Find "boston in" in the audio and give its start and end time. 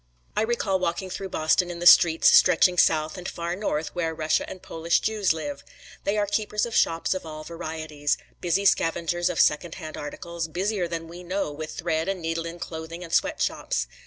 1.29-1.77